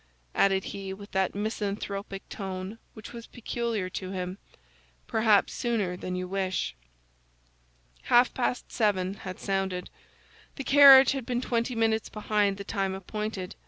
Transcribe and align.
added 0.33 0.63
he, 0.63 0.91
with 0.91 1.11
that 1.11 1.35
misanthropic 1.35 2.27
tone 2.27 2.79
which 2.95 3.13
was 3.13 3.27
peculiar 3.27 3.87
to 3.87 4.09
him, 4.09 4.39
"perhaps 5.05 5.53
sooner 5.53 5.95
than 5.95 6.15
you 6.15 6.27
wish." 6.27 6.73
Half 8.05 8.33
past 8.33 8.71
seven 8.71 9.13
had 9.13 9.39
sounded. 9.39 9.91
The 10.55 10.63
carriage 10.63 11.11
had 11.11 11.27
been 11.27 11.39
twenty 11.39 11.75
minutes 11.75 12.09
behind 12.09 12.57
the 12.57 12.63
time 12.63 12.95
appointed. 12.95 13.53